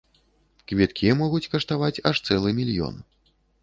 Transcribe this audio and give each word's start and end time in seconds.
Квіткі 0.71 1.13
могуць 1.21 1.43
каштаваць 1.53 1.93
аж 2.07 2.25
цэлы 2.27 2.59
мільён. 2.65 2.95